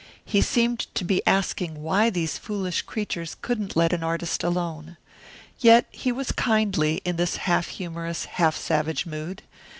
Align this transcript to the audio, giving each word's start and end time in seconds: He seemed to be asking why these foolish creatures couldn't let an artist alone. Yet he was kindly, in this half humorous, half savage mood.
He 0.25 0.41
seemed 0.41 0.87
to 0.95 1.05
be 1.05 1.21
asking 1.27 1.79
why 1.83 2.09
these 2.09 2.39
foolish 2.39 2.81
creatures 2.81 3.35
couldn't 3.43 3.75
let 3.75 3.93
an 3.93 4.01
artist 4.03 4.43
alone. 4.43 4.97
Yet 5.59 5.85
he 5.91 6.11
was 6.11 6.31
kindly, 6.31 7.03
in 7.05 7.17
this 7.17 7.35
half 7.35 7.67
humorous, 7.67 8.25
half 8.25 8.57
savage 8.57 9.05
mood. 9.05 9.43